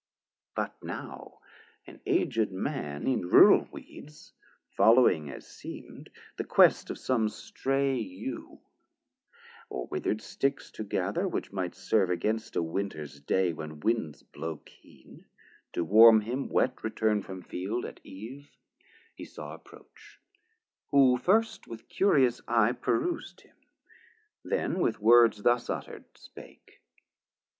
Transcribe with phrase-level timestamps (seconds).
[0.55, 1.41] But now
[1.85, 4.33] an aged man in Rural weeds,
[4.75, 8.59] Following, as seem'd, the quest of some stray Ewe,
[9.69, 14.57] Or wither'd sticks to gather; which might serve Against a Winters day when winds blow
[14.65, 15.25] keen,
[15.73, 18.49] To warm him wet return'd from field at Eve,
[19.13, 20.19] He saw approach,
[20.89, 23.57] who first with curious eye Perus'd him,
[24.43, 26.81] then with words thus utt'red spake.